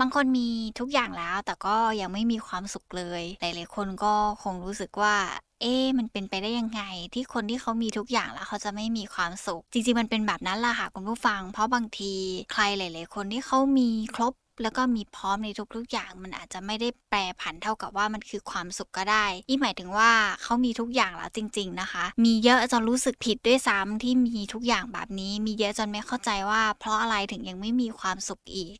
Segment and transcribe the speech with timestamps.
[0.00, 0.48] บางคนมี
[0.80, 5.16] ทุกอย่างแล้ว แต่ก็ยังไม่มีความสุขเลย หลายๆคนก็คงรู้สึกว่า
[5.62, 6.82] เอ๊มันเป็นไปได้ยังไง
[7.14, 12.14] ที่คนที่เขามีทุกอย่างแล้วเขาจะไม่มีความสุข จริงๆมันเป็นแบบนั้นล่ะค่ะคุณผู้ฟัง เพราะบางที
[12.52, 14.32] ใครหลาย ๆ คนที่เขามีครบ
[14.62, 20.10] แล้วก็มีพร้อมในทุกๆอย่างมันอาจจะไม่ได้แปรผันเท่ากับว่ามันคือความสุขก็ได้นี่หมายถึงว่า
[20.42, 28.74] เขามีทุกอย่างแล้วจริง ๆนะคะ มีเยอะจนรู้สึกผิดด้วยซ้ำที่มีทุกอย่างแบบนี้ มีเยอะจนไม่เข้าใจว่า เพราะอะไรถึงยังไม่มีความสุขอีก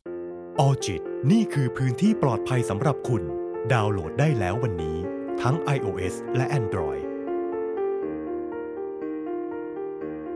[0.61, 3.23] ออจิต นี่คือพื้นที่ปลอดภัยสำหรับคุณ
[3.73, 4.97] ดาวน์โหลดได้แล้ววันนี้
[5.43, 7.03] ทั้ง iOS และ Android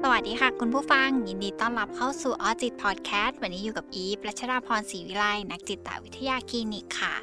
[0.02, 7.14] สวัสดีค่ะ คุณผู้ฟัง ยินดีต้อนรับเข้าสู่ออจิตพอดแคสต์วันนี้อยู่กับอีฟรัชดาพรศรีวิไลนักจิตวิทยาคลินิกค่ะ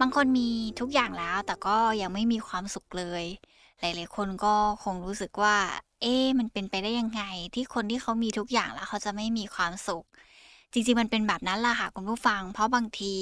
[0.00, 0.48] บางคนมี
[0.80, 3.24] ทุกอย่างแล้ว แต่ก็ยังไม่มีความสุขเลย
[3.80, 5.56] หลาย ๆ คนก็คงรู้สึกว่า
[6.02, 7.22] เอ๊มันเป็นไปได้ยังไง
[7.54, 10.04] ที่คนที่เขามีทุกอย่างแล้วเขาจะไม่มีความสุข
[10.74, 13.14] จริงๆมันเป็นแบบนั้นล่ะค่ะคุณผู้ฟัง เพราะบางที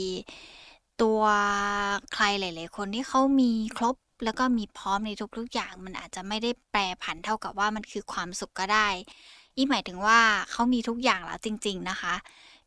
[1.03, 1.21] ตัว
[2.15, 8.89] ใครหลาย ๆ คนที่เขามีครบแล้วก็มีพร้อมในทุกๆอย่างมันอาจจะไม่ได้แปรผันเท่ากับว่ามันคือความสุขก็ได้
[9.57, 12.15] อีหมายถึงว่าเขามีทุกอย่างแล้วจริง ๆนะคะ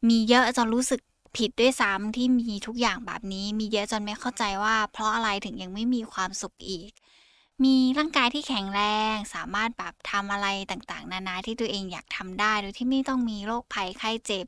[0.08, 1.02] มีเยอะจนรู้สึก
[1.38, 6.92] ผิดด้วยซ้ำที่มีทุกอย่างแบบนี้ มีเยอะจนไม่เข้าใจว่า เพราะอะไรถึงยังไม่มีความสุขอีก
[7.64, 8.82] มีร่างกายที่แข็งแร
[9.14, 14.46] งสามารถแบบทำอะไรต่างๆ นานาที่ตัวเองอยากทำได้ โดยที่ไม่ต้องมีโรคภัยไข้เจ็บ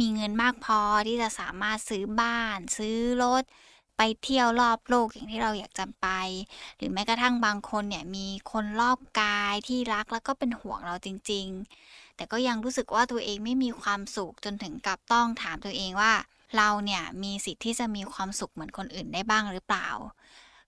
[0.00, 3.42] มีเงินมากพอที่จะสามารถซื้อบ้าน ซื้อรถ
[3.96, 6.06] ไปเที่ยวรอบโลกอย่างที่เราอยากจะไป
[6.76, 11.46] หรือแม้กระทั่งบางคนเนี่ยมีคนรอบกายที่รักแล้วก็เป็นห่วงเราจริง
[11.82, 16.12] ๆ แต่ก็ยังรู้สึกว่าตัวเองไม่มีความสุขจนถึงกับต้องถามตัวเองว่า
[16.56, 19.88] เราเนี่ยมีสิทธิ์ที่จะมีความสุขเหมือนคนอื่นได้บ้างหรือเปล่า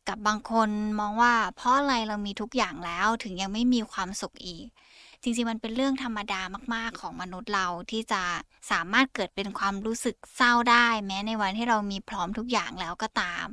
[0.09, 4.67] กับบางคนมองว่าเพราะอะไรเรามีทุกอย่างแล้วถึงยังไม่มีความสุขอีก
[5.23, 6.41] จริงๆมันเป็นเรื่องธรรมดา
[6.75, 8.23] มากๆของมนุษย์เราที่จะ
[8.71, 13.47] สามารถเกิดเป็นความรู้สึกเศร้าได้ แม้ในวันที่เรามีพร้อมทุกอย่างแล้วก็ตาม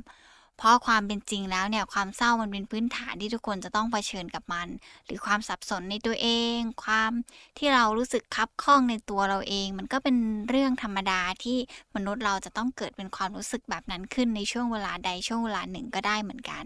[0.58, 4.68] เพราะความเป็นจริงแล้วเนี่ยความเศร้ามันเป็นพื้นฐานที่ทุกคนจะต้องเผชิญกับมัน
[5.06, 7.12] หรือความสับสนในตัวเอง ความ
[7.58, 10.16] ที่เรารู้สึกคับข้องในตัวเราเอง มันก็เป็น
[10.48, 11.58] เรื่องธรรมดาที่
[11.94, 16.64] มนุษย์เราจะต้องเกิดเป็นความรู้สึกแบบนั้นขึ้นในช่วงเวลาใดช่วงเวลาหนึ่งก็ได้เหมือนกัน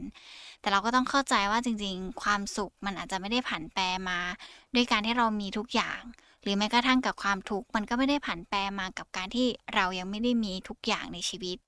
[0.60, 4.20] แต่เราก็ต้องเข้าใจว่าจริง ๆ ความสุขมันอาจจะไม่ได้ผันแปรมา
[4.74, 6.00] ด้วยการที่เรามีทุกอย่าง
[6.42, 11.58] หรือแม้กระทั่งกับความทุกข์มันก็ไม่ได้ผันแปรมากับการที่เรายังไม่ได้มีทุกอย่างในชีวิต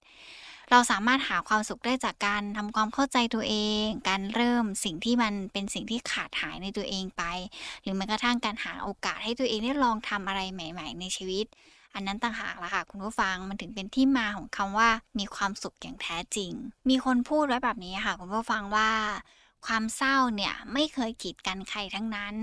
[0.71, 7.23] เราสามารถหาความสุขได้จากการทำความเข้าใจตัวเอง การเริ่มสิ่งที่มันเป็นสิ่งที่ขาดหายในตัวเองไป
[7.83, 11.47] หรือแม้กระทั่งการหาโอกาสให้ตัวเองได้ลองทำอะไรใหม่ ๆ ในชีวิต
[11.95, 14.89] อันนั้นต่างหากละค่ะ คุณผู้ฟังมันถึงเป็นที่มาของคำว่า
[15.19, 16.53] มีความสุขอย่างแท้จริง
[16.89, 18.91] มีคนพูดไว้แบบนี้ค่ะ คุณผู้ฟังว่า
[19.67, 22.35] ความเศร้าเนี่ยไม่เคยกีดกันใครทั้งนั้น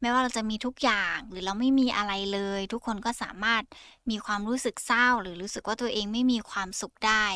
[0.00, 3.62] ไม่ว่าเราจะมีทุกอย่างหรือเราไม่มีอะไรเลย ทุกคนก็สามารถ
[4.10, 7.26] มีความรู้สึกเศร้า หรือรู้สึกว่าตัวเองไม่มีความสุขได้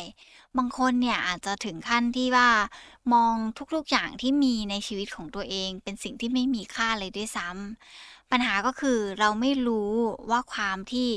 [0.57, 2.49] บางคนเนี่ยอาจจะถึงขั้นที่ว่า
[3.13, 3.35] มอง
[3.75, 9.91] ทุกๆอย่างที่มีในชีวิตของตัวเอง เป็นสิ่งที่ไม่มีค่าเลยด้วยซ้ำปัญหาก็คือเราไม่รู้
[10.29, 11.09] ว่าความที่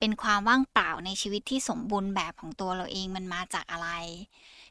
[0.00, 3.88] เป็นความว่างเปล่าในชีวิตที่สมบูรณ์แบบของตัวเราเองมันมาจากอะไร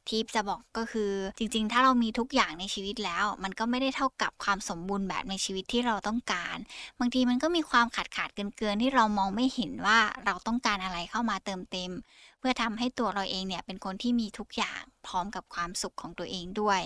[0.08, 6.58] ทิปจะบอกก็คือจริงๆ ถ้าเรามีทุกอย่างในชีวิตแล้ว มันก็ไม่ได้เท่ากับความสมบูรณ์แบบในชีวิตที่เราต้องการ
[7.00, 11.92] บางทีมันก็มีความขาดขาดเกินเกินที่เรามองไม่เห็นว่าเราต้องการอะไรเข้ามาเติมเต็ม
[12.40, 16.82] เพื่อทำให้ตัวเราเองเนี่ยเป็นคนที่มีทุกอย่างพร้อมกับความสุขของตัวเองด้วย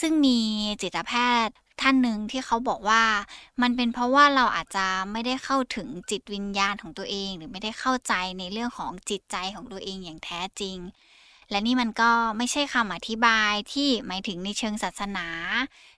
[0.00, 0.38] ซึ่งมี
[0.82, 1.12] จิตแพ
[1.46, 3.02] ทย์ ท่านหนึ่งที่เขาบอกว่า
[3.62, 10.78] มันเป็นเพราะว่าเราอาจจะไม่ได้เข้าถึงจิตวิญญาณของตัวเอง หรือไม่ได้เข้าใจในเรื่องของจิตใจของตัวเองอย่างแท้จริง
[11.50, 15.26] และนี่มันก็ไม่ใช่คำอธิบายที่หมายถึงในเชิงศาสนา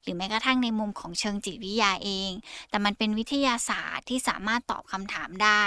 [0.02, 2.30] หรือแม้กระทั่งในมุมของเชิงจิตวิทยาเอง
[2.70, 5.64] แต่มันเป็นวิทยาศาสตร์ที่สามารถตอบคำถามได้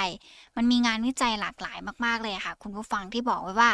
[0.56, 3.72] มันมีงานวิจัยหลากหลายมากๆเลยค่ะ คุณผู้ฟังที่บอกไว้ว่า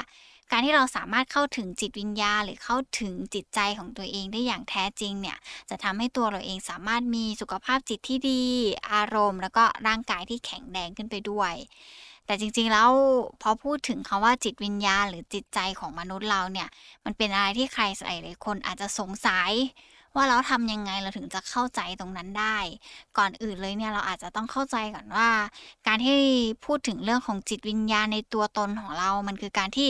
[0.51, 5.37] การที่เราสามารถเข้าถึงจิตวิญญาหรือเข้าถึงจิตใจของตัวเองได้อย่างแท้จริงเนี่ย
[5.69, 8.41] จะทำให้ตัวเราเองสามารถมีสุขภาพจิตที่ดี
[8.91, 11.53] อารมณ์ แล้วก็ร่างกายที่แข็งแรงขึ้นไปด้วย
[12.25, 12.91] แต่จริงๆแล้ว
[13.41, 16.69] พอพูดถึงคำว่าจิตวิญญาหรือจิตใจของมนุษย์เราเนี่ย
[17.05, 17.83] มันเป็นอะไรที่ใคร
[18.23, 19.51] หลายคนอาจจะสงสัย
[20.15, 22.57] ว่าเราทำยังไงเราถึงจะเข้าใจตรงนั้นได้
[23.17, 25.29] ก่อนอื่นเลยเนี่ยเราอาจจะต้องเข้าใจก่อนว่า
[25.87, 26.17] การที่
[26.65, 29.89] พูดถึงเรื่องของจิตวิญญาณในตัวตนของเรา มันคือการที่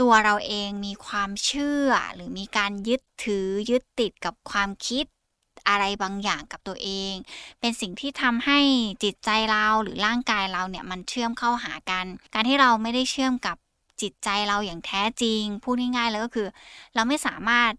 [0.00, 5.04] ตัวเราเองมีความเชื่อ หรือมีการยึดถือยึดติดกับความคิด
[5.68, 7.12] อะไรบางอย่างกับตัวเอง
[7.60, 8.58] เป็นสิ่งที่ทำให้
[9.04, 13.56] จิตใจเราหรือร่างกายเราเนี่ยมันเชื่อมเข้าหากัน การที่เราไม่ได้เชื่อมกับ
[14.02, 16.48] จิตใจเราอย่างแท้จริง พูดง่ายๆเลยก็คือ
[16.94, 17.72] เราไม่สามารถ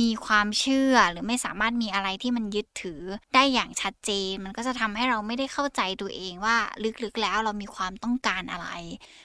[0.00, 3.02] มีความเชื่อหรือไม่สามารถมีอะไรที่มันยึดถือ
[3.34, 6.56] ได้อย่างชัดเจน มันก็จะทำให้เราไม่ได้เข้าใจตัวเองว่า
[7.02, 8.68] ลึกๆแล้วเรามีความต้องการอะไร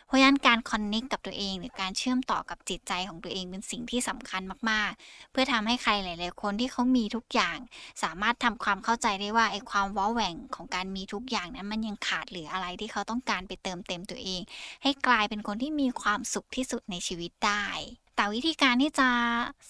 [0.07, 7.57] เพราะฉะนั้นการคอนเน็กกับตัวเอง หรือการเชื่อมต่อกับจิตใจของตัวเองเป็นสิ่งที่สำคัญมากๆ เพื่อทำให้ใครหลาย ๆ คนที่เขามีทุกอย่าง
[8.03, 14.41] สามารถทำความเข้าใจได้ว่าไอ้ความว้าแหว่งของการมีทุกอย่างนั้นมันยังขาดเหลืออะไรที่เขาต้องการไปเติมเต็มตัวเอง
[14.83, 17.65] ให้กลายเป็นคนที่มีความสุขที่สุดในชีวิตได้
[18.17, 19.09] แต่วิธีการที่จะ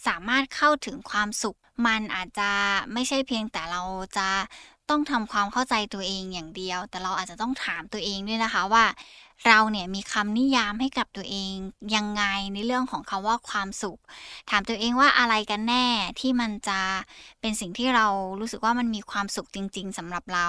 [0.08, 1.58] สามารถเข้าถึงความสุข
[1.88, 2.52] มันอาจจะ
[2.94, 3.82] ไม่ใช่เพียงแต่เรา
[4.18, 4.30] จะ
[4.90, 8.86] ต้องทำความเข้าใจตัวเองอย่างเดียว แต่เราอาจจะต้องถามตัวเองด้วยนะคะว่า
[9.48, 11.52] เราเนี่ยมีคำนิยามให้กับตัวเอง
[11.96, 12.24] ยังไง
[12.54, 14.00] ในเรื่องของคำว่าความสุข
[14.50, 15.86] ถามตัวเองว่าอะไรกันแน่
[16.20, 16.80] ที่มันจะ
[17.42, 18.08] เป็นสิ่งที่เรา
[18.40, 20.48] รู้สึกว่ามันมีความสุขจริง ๆสำหรับเรา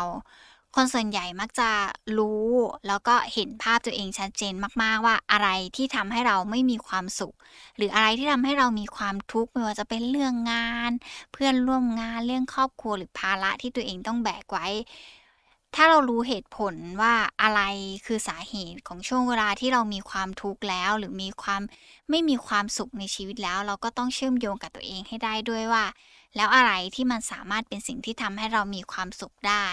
[0.76, 1.70] คนส่วนใหญ่มักจะ
[2.18, 2.48] รู้
[2.86, 7.34] แล้วก็เห็นภาพตัวเองชัดเจนมาก ๆ ว่าอะไรที่ทำให้เราไม่มีความสุข
[7.76, 10.90] หรืออะไรที่ทำให้เรามีความทุกข์ไม่ว่าจะเป็นเรื่องงาน
[11.32, 14.66] เพื่อนร่วมงานเรื่องครอบครัวหรือภาระที่ตัวเองต้องแบกไว้
[15.74, 17.60] ถ้าเรารู้เหตุผลว่าอะไร
[18.06, 21.62] คือสาเหตุของช่วงเวลาที่เรามีความทุกข์แล้ว หรือมีความ
[22.10, 25.84] ไม่มีความสุขในชีวิตแล้ว เราก็ต้องเชื่อมโยงกับตัวเองให้ได้ด้วยว่า
[26.36, 29.68] แล้วอะไรที่มันสามารถเป็นสิ่งที่ทำให้เรามีความสุขได้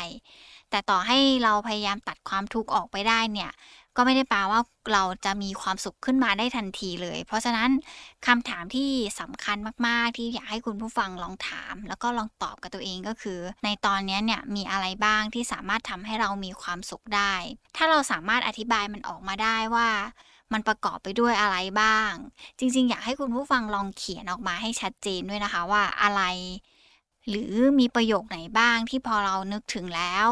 [0.70, 3.52] แต่ต่อให้เราพยายามตัดความทุกข์ออกไปได้เนี่ย
[3.98, 4.62] ก็ไม่ได้แปลว่า
[4.94, 7.70] เราจะมีความสุขขึ้นมาได้ทันทีเลย เพราะฉะนั้น
[8.28, 9.58] คำถามที่สำคัญ
[9.88, 17.34] มากๆ ที่อยากให้คุณผู้ฟังลองถาม แล้วก็ลองตอบกับตัวเองก็คือ ในตอนนี้เนี่ยมีอะไรบ้างที่สามารถทำให้เรามีความสุขได้
[17.78, 19.90] ถ้าเราสามารถอธิบายมันออกมาได้ว่า
[20.54, 22.12] มันประกอบไปด้วยอะไรบ้าง
[22.60, 26.22] จริง ๆ อยากให้คุณผู้ฟังลองเขียนออกมาให้ชัดเจนด้วยนะคะว่าอะไร
[27.28, 30.30] หรือมีประโยคไหนบ้างที่พอเรานึกถึงแล้ว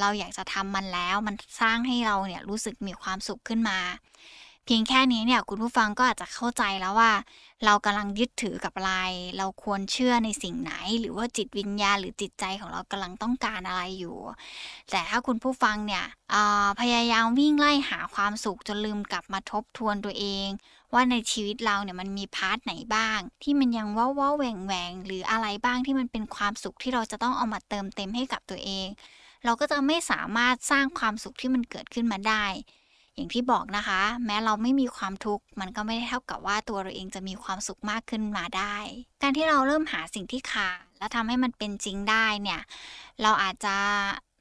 [0.00, 3.78] เราอยากจะทำมันแล้ว มันสร้างให้เราเนี่ยรู้สึกมีความสุขขึ้นมา
[4.70, 7.12] เพียงแค่นี้เนี่ยคุณผู้ฟังก็อาจจะเข้าใจแล้วว่า
[7.64, 8.94] เรากำลังยึดถือกับอะไร
[9.38, 14.16] เราควรเชื่อในสิ่งไหน หรือว่าจิตวิญญาณหรือจิตใจของเรากำลังต้องการอะไรอยู่
[14.90, 16.04] แต่ถ้าคุณผู้ฟังเนี่ย
[16.80, 20.48] พยายามวิ่งไล่หาความสุขจนลืมกลับมาทบทวนตัวเอง
[20.94, 28.88] ว่าในชีวิตเราเนี่ยมันมีพาร์ทไหนบ้าง ที่มันยังว้าวแหว่งแหวงหรืออะไรบ้างที่มันเป็นความสุขที่เราจะต้องเอามาเติมเต็มให้กับตัวเอง
[29.44, 32.44] เราก็จะไม่สามารถสร้างความสุขที่มันเกิดขึ้นมาได้
[33.18, 38.76] อย่างที่บอกนะคะ แม้เราไม่มีความทุกข์มันก็ไม่ได้เท่ากับว่าตัวเราเองจะมีความสุขมากขึ้นมาได้
[39.22, 42.60] การที่เราเริ่มหาสิ่งที่ขาดแล้วทำให้มันเป็นจริงได้เนี่ย
[43.22, 43.76] เราอาจจะ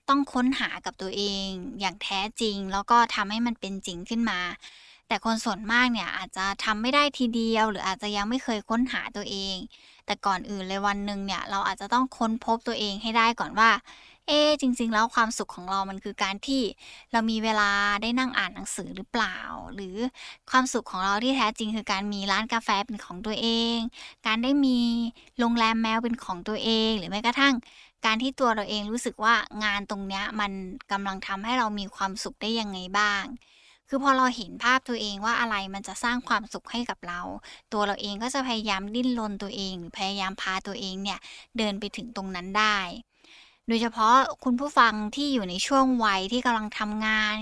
[0.10, 1.46] ต้องค้นหากับตัวเอง
[1.80, 4.40] อย่างแท้จริง แล้วก็ทำให้มันเป็นจริงขึ้นมา
[5.08, 9.56] แต่คนส่วนมากเนี่ยอาจจะทำไม่ได้ทีเดียว หรืออาจจะยังไม่เคยค้นหาตัวเอง
[10.06, 13.70] แต่ก่อนอื่นเลยวันหนึ่งเนี่ยเราอาจจะต้องค้นพบตัวเองให้ได้ก่อนว่า
[14.28, 16.62] เอ๊จริง ๆ แล้วความสุขของเรามันคือการที่
[17.12, 17.72] เรามีเวลา
[18.02, 19.38] ได้นั่งอ่านหนังสือหรือเปล่า
[19.76, 19.96] หรือ
[20.50, 23.78] ความสุขของเราที่แท้จริงคือการมีร้านกาแฟเป็นของตัวเอง
[24.28, 24.80] การได้มี
[25.40, 27.54] โรงแรมแมวเป็นของตัวเอง หรือแม้กระทั่ง
[28.06, 30.52] การที่ตัวเราเองรู้สึกว่างานตรงเนี้ยมัน
[30.92, 33.24] กำลังทำให้เรามีความสุขได้ยังไงบ้าง
[33.90, 37.22] คือพอเราเห็นภาพตัวเองว่าอะไรมันจะสร้างความสุขให้กับเรา
[37.74, 41.20] ตัวเราเองก็จะพยายามดิ้นรนตัวเอง หรือพยายามพาตัวเองเนี่ย
[41.58, 42.78] เดินไปถึงตรงนั้นได้
[43.68, 47.36] โดยเฉพาะคุณผู้ฟังที่อยู่ในช่วงวัยที่กำลังทำงาน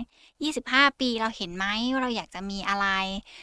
[0.45, 2.87] 25 ปีเราเห็นไหมว่าเราอยากจะมีอะไร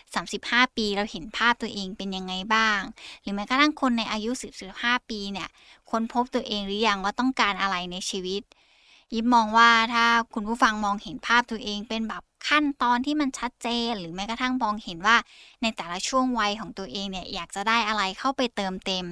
[0.06, 2.80] 35 ปีเราเห็นภาพตัวเองเป็นยังไงบ้าง
[3.22, 4.30] หรือแม้กระทั่งคนในอายุ
[4.70, 5.48] 10-15 ปีเนี่ย
[5.90, 8.42] ค้นพบตัวเองหรือยังว่าต้องการอะไรในชีวิต
[9.14, 10.04] ยิบมองว่าถ้า
[10.34, 15.16] คุณผู้ฟังมองเห็นภาพตัวเองเป็นแบบ ขั้นตอนที่มันชัดเจน หรือแม้กระทั่งมองเห็นว่า
[15.62, 19.04] ในแต่ละช่วงวัยของตัวเองเนี่ยอยากจะได้อะไรเข้าไปเติมเต็ม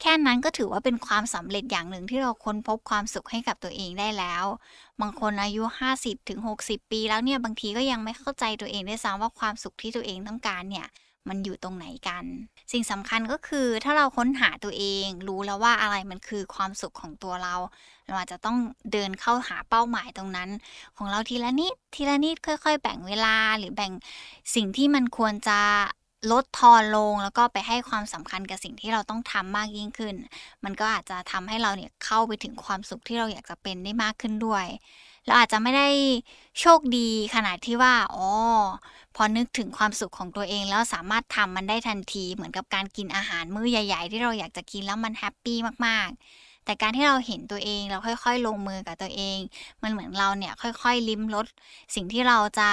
[0.00, 4.44] แค่นั้นก็ถือว่าเป็นความสำเร็จอย่างหนึ่งที่เราค้นพบความสุขให้กับตัวเองได้แล้ว
[5.00, 10.86] บางคนอายุ 50ถึง60 ปีแล้วเนี่ยบางทีก็ยังไม่เข้าใจตัวเองด้วยซ้ำว่าความสุขที่ตัวเองต้องการเนี่ย
[11.28, 12.24] มันอยู่ตรงไหนกัน
[12.72, 17.54] สิ่งสำคัญก็คือถ้าเราค้นหาตัวเอง รู้แล้วว่าอะไรมันคือความสุขของตัวเรา
[18.06, 18.56] เราอาจจะต้อง
[18.92, 20.50] เดินเข้าหาเป้าหมายตรงนั้น
[20.96, 23.92] ของเราทีละนิดทีละนิดค่อย ๆ แบ่งเวลาหรือแบ่ง
[24.54, 25.60] สิ่งที่มันควรจะ
[26.30, 30.14] ลดทอนลงแล้วก็ไปให้ความสำคัญกับสิ่งที่เราต้องทำมากยิ่งขึ้น
[30.64, 34.66] มันก็อาจจะทำให้เราเนี่ยเข้าไปถึงความสุขที่เราอยากจะเป็นได้มากขึ้นด้วย
[35.26, 35.88] เราอาจจะไม่ได้
[36.60, 38.28] โชคดีขนาดที่ว่าอ๋อ
[39.16, 49.38] พอนึกถึงความสุขของตัวเองแล้วสามารถทำมันได้ทันทีเหมือนกับการกินอาหารมื้อใหญ่ ๆ ที่เราอยากจะกินแล้วมันแฮปปี้มากๆ แต่การที่เราเห็นตัวเองเราค่อย ๆ ลงมือกับตัวเอง
[49.82, 51.46] มันเหมือนเราเนี่ยค่อย ๆ ลิ้มรส
[51.94, 52.70] สิ่งที่เราจะ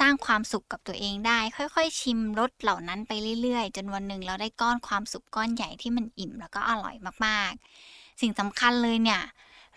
[0.00, 6.94] สร้างความสุขกับตัวเองได้ ค่อย ๆ ชิมรสเหล่านั้นไปเรื่อย ๆ จนวันหนึ่งเราได้ก้อนความสุขก้อนใหญ่ที่มันอิ่มแล้วก็อร่อย
[7.26, 9.22] มากๆ สิ่งสำคัญเลยเนี่ย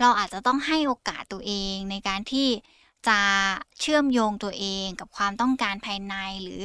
[0.02, 2.48] เราอาจจะต้องให้โอกาสตัวเองในการที่
[3.08, 3.20] จะ
[3.80, 6.62] เชื่อมโยงตัวเองกับความต้องการภายในหรือ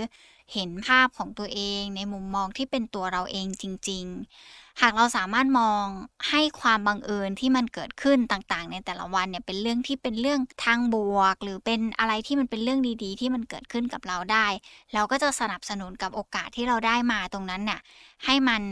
[0.53, 4.05] เห็นภาพของตัวเองในมุมมองที่เป็นตัวเราเองจริง
[4.45, 5.85] ๆ หากเราสามารถมอง
[6.31, 14.47] ให้ความบังเอิญที่มันเกิดขึ้นต่างๆ ในแต่ละวันเนี่ยเป็นเรื่องที่เป็นเรื่องทางบวก หรือเป็นอะไรที่มันเป็นเรื่องดีๆ ที่มันเกิดขึ้นกับเราได้
[14.95, 17.81] เราก็จะสนับสนุนกับโอกาสที่เราได้มาตรงนั้นเนี่ย
[18.25, 18.63] ให้มัน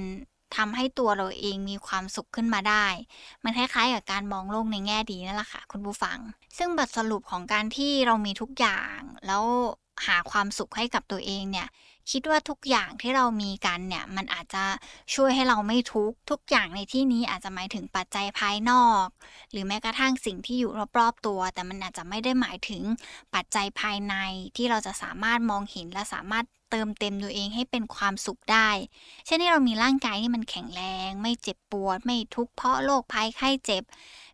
[0.56, 2.87] ทำให้ตัวเราเองมีความสุขขึ้นมาได้
[3.44, 6.18] มันคล้ายๆกับการมองโลกในแง่ดีนั่นแหละค่ะคุณผู้ฟัง
[6.59, 9.44] ซึ่งบทสรุปของการที่เรามีทุกอย่าง แล้ว
[10.06, 11.68] หาความสุขให้กับตัวเองเนี่ย
[12.11, 14.64] คิดว่าทุกอย่างที่เรามีกันเนี่ยมันอาจจะ
[15.14, 19.06] ช่วยให้เราไม่ทุกข์ทุกอย่างในที่นี้อาจจะหมายถึงปัจจัยภายนอก
[19.50, 22.82] หรือแม้กระทั่งสิ่งที่อยู่รอบๆตัว แต่มันอาจจะไม่ได้หมายถึง
[23.35, 24.14] ปัจจัยภายใน
[24.56, 28.68] ที่เราจะสามารถมองเห็นและสามารถเติมเต็มตัวเองให้เป็นความสุขได้
[29.26, 33.82] เช่นที่เรามีร่างกายที่มันแข็งแรง ไม่เจ็บปวด ไม่ทุกข์เพราะโรคภัยไข้เจ็บ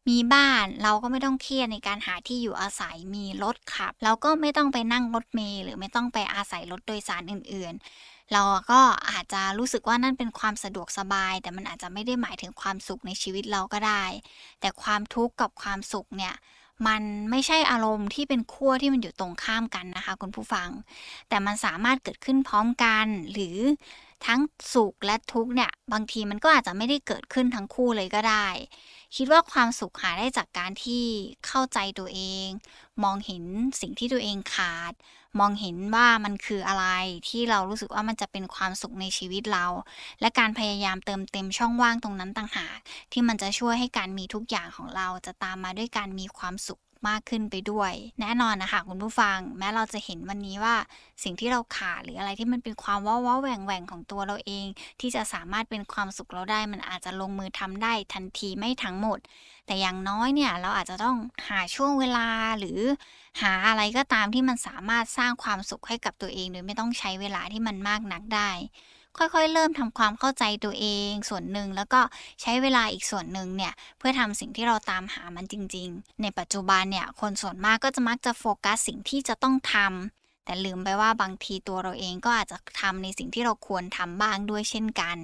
[0.08, 14.04] มีบ้านเราก็ไม่ต้องเครียดในการหาที่อยู่อาศัยมีรถขับ เราก็ไม่ต้องไปนั่งรถเมล์หรือไม่ต้องไปอาศัยรถโดยสารอื่นๆ เราก็อาจจะรู้สึกว่านั่นเป็นความสะดวกสบาย แต่มันอาจจะไม่ได้หมายถึงความสุขในชีวิตเราก็ได้
[14.60, 16.34] แต่ความทุกข์กับความสุขเนี่ย
[16.86, 20.68] มันไม่ใช่อารมณ์ที่เป็นขั้วที่มันอยู่ตรงข้ามกันนะคะ คุณผู้ฟัง
[21.28, 23.58] แต่มันสามารถเกิดขึ้นพร้อมกัน หรือ
[24.26, 24.40] ทั้ง
[24.74, 28.48] สุขและทุกข์เนี่ย บางทีมันก็อาจจะไม่ได้เกิดขึ้นทั้งคู่เลยก็ได้
[29.16, 31.04] คิดว่าความสุขหาได้จากการที่
[31.46, 32.48] เข้าใจตัวเอง
[33.04, 33.44] มองเห็น
[33.80, 34.92] สิ่งที่ตัวเองขาด
[35.40, 36.86] มองเห็นว่ามันคืออะไร
[37.28, 39.66] ที่เรารู้สึกว่ามันจะเป็นความสุขในชีวิตเรา
[40.20, 42.78] และการพยายามเติมเต็มช่องว่างตรงนั้นต่างหาก
[43.12, 50.76] ที่มันจะช่วยให้การมีทุกอย่างของเราจะตามมาด้วยการมีความสุข มากขึ้นไปด้วย แน่นอนนะคะคุณผู้ฟัง แม้เราจะเห็นวันนี้ว่า
[51.22, 54.66] สิ่งที่เราขาดหรืออะไรที่มันเป็นความว้าวแหว่งแหว่งของตัวเราเอง
[55.00, 59.18] ที่จะสามารถเป็นความสุขเราได้ มันอาจจะลงมือทำได้ทันทีไม่ทั้งหมด
[59.66, 61.16] แต่อย่างน้อยเนี่ยเราอาจจะต้อง
[61.48, 62.28] หาช่วงเวลา
[62.58, 62.80] หรือ
[63.42, 68.50] หาอะไรก็ตามที่มันสามารถสร้างความสุขให้กับตัวเอง โดยไม่ต้องใช้เวลาที่มันมากนักได้
[69.18, 72.00] ค่อยๆ เริ่มทำความเข้าใจตัวเองส่วนหนึ่งแล้วก็
[72.42, 85.16] ใช้เวลาอีกส่วนหนึ่งเนี่ยเพื่อทำสิ่งที่เราตามหามันจริง ๆ ในปัจจุบันเนี่ยคนส่วนมากก็จะมักจะโฟกัสสิ่งที่จะต้องทำ แต่ลืมไปว่าบางทีตัวเราเองก็อาจจะทำในสิ่งที่เราควรทำบ้างด้วยเช่นกัน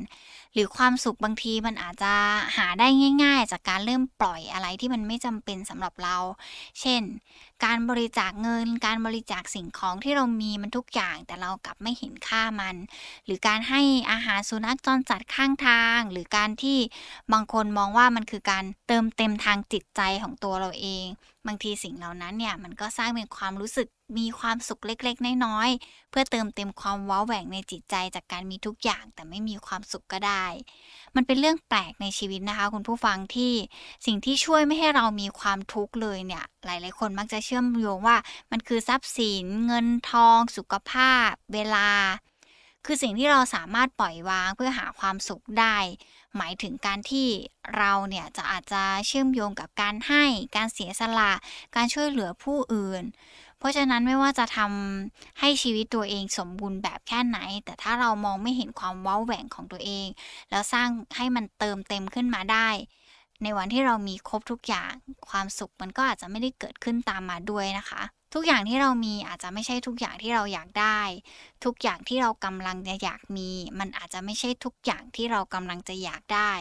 [0.54, 2.12] หรือความสุขบางทีมันอาจจะ
[2.56, 2.88] หาได้
[3.22, 6.16] ง่าย ๆ จากการเริ่มปล่อยอะไรที่มันไม่จำเป็นสำหรับเรา
[6.80, 7.02] เช่น
[7.64, 12.76] การบริจาคเงิน การบริจาคสิ่งของที่เรามีมันทุกอย่าง แต่เรากลับไม่เห็นค่ามัน
[13.24, 16.78] หรือการให้อาหารสุนัขจรจัดข้างทาง หรือการที่
[17.32, 21.06] บางคนมองว่ามันคือการเติมเต็มทางจิตใจของตัวเราเอง
[21.46, 23.88] บางทีสิ่งเหล่านั้นเนี่ยมันก็สร้างเป็นความรู้สึก
[24.18, 30.44] มีความสุขเล็กๆ น้อยๆ เพื่อเติมเต็มความว้าแหว่งในจิตใจจากการมีทุกอย่างแต่ไม่มีความสุขก็ได้
[31.14, 33.54] มันเป็นเรื่องแปลกในชีวิตนะคะ คุณผู้ฟังที่
[34.06, 38.16] สิ่งที่ช่วยไม่ให้เรามีความทุกข์เลยเนี่ย หลายๆ คนมักจะเชื่อมโยงว่า
[38.50, 41.88] มันคือทรัพย์สิน เงินทอง สุขภาพ เวลา
[42.86, 45.76] คือสิ่งที่เราสามารถปล่อยวางเพื่อหาความสุขได้
[46.36, 47.28] หมายถึงการที่
[47.76, 50.24] เราเนี่ยจะอาจจะเชื่อมโยงกับการให้
[50.56, 51.32] การเสียสละ
[51.76, 53.02] การช่วยเหลือผู้อื่น
[53.58, 60.06] เพราะฉะนั้นไม่ว่าจะทำให้ชีวิตตัวเองสมบูรณ์แบบแค่ไหน แต่ถ้าเรามองไม่เห็นความว้าแหว่งของตัวเอง
[60.50, 62.68] แล้วสร้างให้มันเติมเต็มขึ้นมาได้
[63.42, 64.92] ในวันที่เรามีครบทุกอย่าง
[65.28, 68.02] ความสุขมันก็อาจจะไม่ได้เกิดขึ้นตามมาด้วยนะคะ
[68.34, 71.00] ทุกอย่างที่เรามีอาจจะไม่ใช่ทุกอย่างที่เราอยากได้
[71.64, 76.52] ทุกอย่างที่เรากำลังจะอยากมี มันอาจจะไม่ใช่ทุกอย่างที่เรากำลังจะอยากได้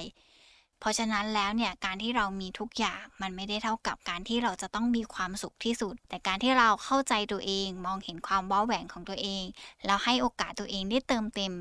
[0.83, 9.43] เพราะฉะนั้นแล้วเนี่ยการที่เรามีทุกอย่างมันไม่ได้เท่ากับการที่เราจะต้องมีความสุขที่สุด แต่การที่เราเข้าใจตัวเองมองเห็นความว้าแหวงของตัวเอง
[9.85, 11.53] แล้วให้โอกาสตัวเองได้เติมเต็ม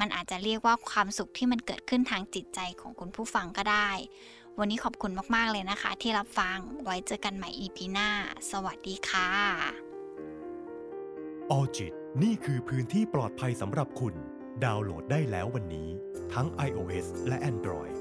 [0.00, 3.90] มันอาจจะเรียกว่าความสุขที่มันเกิดขึ้นทางจิตใจของคุณผู้ฟังก็ได้
[4.58, 8.08] วันนี้ขอบคุณมากๆเลยนะคะ ที่รับฟังไว้เจอกันใหม่ EP หน้า
[8.50, 9.30] สวัสดีค่ะ
[11.50, 11.92] ออจิต
[12.22, 14.14] นี่คือพื้นที่ปลอดภัยสำหรับคุณ
[14.64, 15.88] ดาวน์โหลดได้แล้ววันนี้
[16.32, 17.94] ทั้ง iOS และ Android